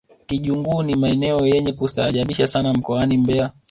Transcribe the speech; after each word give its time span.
kijunguu 0.25 0.83
ni 0.83 0.95
maeneo 0.95 1.47
yenye 1.47 1.73
kustaajabisha 1.73 2.47
sana 2.47 2.73
mkoani 2.73 3.17
mbeya 3.17 3.51